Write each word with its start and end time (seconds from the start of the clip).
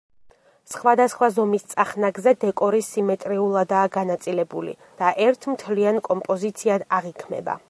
სხვადასხვა 0.75 1.29
ზომის 1.35 1.67
წახნაგზე 1.73 2.33
დეკორი 2.45 2.81
სიმეტრიულადაა 2.89 3.93
განაწილებული 3.99 4.75
და 5.03 5.15
ერთ 5.31 5.51
მთლიან 5.55 6.05
კომპოზიციად 6.13 6.93
აღიქმება. 7.01 7.59